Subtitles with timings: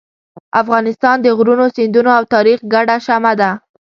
[0.61, 3.51] افغانستان د غرونو، سیندونو او تاریخ ګډه شمع ده.